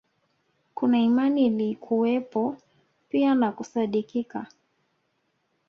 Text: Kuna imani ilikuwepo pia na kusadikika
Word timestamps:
Kuna 0.75 0.99
imani 0.99 1.45
ilikuwepo 1.45 2.57
pia 3.09 3.35
na 3.35 3.51
kusadikika 3.51 4.47